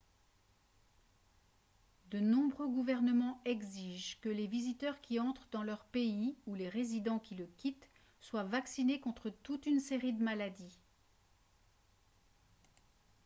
de 2.09 2.17
nombreux 2.17 2.67
gouvernements 2.67 3.39
exigent 3.45 4.17
que 4.21 4.29
les 4.29 4.47
visiteurs 4.47 4.99
qui 4.99 5.19
entrent 5.19 5.47
dans 5.51 5.61
leur 5.61 5.85
pays 5.85 6.35
ou 6.47 6.55
les 6.55 6.69
résidents 6.69 7.19
qui 7.19 7.35
le 7.35 7.45
quittent 7.45 7.87
soient 8.19 8.41
vaccinés 8.43 8.99
contre 8.99 9.29
toute 9.29 9.67
une 9.67 9.79
série 9.79 10.13
de 10.13 10.23
maladies 10.23 10.79